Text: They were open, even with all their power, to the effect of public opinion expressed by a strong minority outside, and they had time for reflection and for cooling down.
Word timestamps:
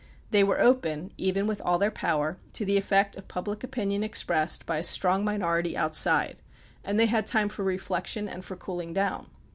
They 0.31 0.43
were 0.43 0.59
open, 0.59 1.11
even 1.19 1.45
with 1.45 1.61
all 1.61 1.77
their 1.77 1.91
power, 1.91 2.39
to 2.53 2.65
the 2.65 2.75
effect 2.75 3.15
of 3.15 3.27
public 3.27 3.63
opinion 3.63 4.01
expressed 4.01 4.65
by 4.65 4.79
a 4.79 4.83
strong 4.83 5.23
minority 5.23 5.77
outside, 5.77 6.37
and 6.83 6.99
they 6.99 7.05
had 7.05 7.27
time 7.27 7.49
for 7.49 7.63
reflection 7.63 8.27
and 8.27 8.43
for 8.43 8.55
cooling 8.55 8.93
down. 8.93 9.27